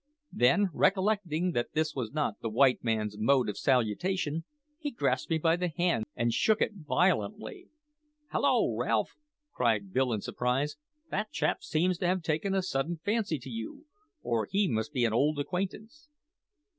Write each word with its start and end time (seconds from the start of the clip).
Then, 0.31 0.69
recollecting 0.73 1.51
that 1.51 1.73
this 1.73 1.93
was 1.93 2.11
not 2.11 2.39
the 2.41 2.49
white 2.49 2.83
man's 2.83 3.19
mode 3.19 3.47
of 3.49 3.55
salutation, 3.55 4.45
he 4.79 4.89
grasped 4.89 5.29
me 5.29 5.37
by 5.37 5.55
the 5.55 5.67
hand 5.67 6.05
and 6.15 6.33
shook 6.33 6.59
it 6.59 6.71
violently. 6.73 7.67
"Hallo, 8.31 8.75
Ralph!" 8.75 9.11
cried 9.53 9.93
Bill 9.93 10.11
in 10.11 10.21
surprise, 10.21 10.75
"that 11.11 11.31
chap 11.31 11.61
seems 11.63 11.99
to 11.99 12.07
have 12.07 12.23
taken 12.23 12.55
a 12.55 12.63
sudden 12.63 12.97
fancy 13.05 13.37
to 13.37 13.49
you, 13.51 13.85
or 14.23 14.47
he 14.49 14.67
must 14.67 14.91
be 14.91 15.05
an 15.05 15.13
old 15.13 15.37
acquaintance." 15.37 16.09